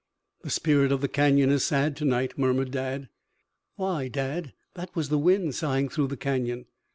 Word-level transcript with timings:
"The 0.41 0.49
spirit 0.49 0.91
of 0.91 1.01
the 1.01 1.07
Canyon 1.07 1.51
is 1.51 1.63
sad 1.63 1.95
to 1.97 2.05
night," 2.05 2.35
murmured 2.35 2.71
Dad. 2.71 3.07
"Why, 3.75 4.07
Dad, 4.07 4.51
that 4.73 4.95
was 4.95 5.09
the 5.09 5.19
wind 5.19 5.53
sighing 5.53 5.89
through 5.89 6.07
the 6.07 6.17
Canyon." 6.17 6.65